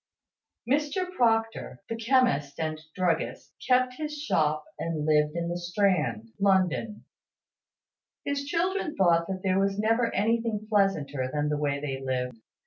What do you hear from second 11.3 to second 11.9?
than the way